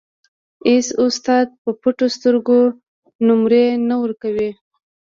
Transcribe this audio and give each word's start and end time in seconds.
اېڅ 0.67 0.87
استاد 1.03 1.47
په 1.61 1.69
پټو 1.81 2.07
سترګو 2.15 2.59
نومرې 3.27 3.65
نه 3.87 3.95
ورکوي. 4.03 4.49